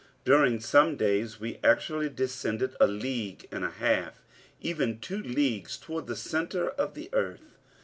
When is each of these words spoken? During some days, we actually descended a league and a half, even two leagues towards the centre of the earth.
During 0.25 0.59
some 0.59 0.95
days, 0.95 1.39
we 1.39 1.59
actually 1.63 2.09
descended 2.09 2.75
a 2.79 2.87
league 2.87 3.47
and 3.51 3.63
a 3.63 3.69
half, 3.69 4.23
even 4.59 4.97
two 4.97 5.21
leagues 5.21 5.77
towards 5.77 6.07
the 6.07 6.15
centre 6.15 6.69
of 6.71 6.95
the 6.95 7.11
earth. 7.13 7.59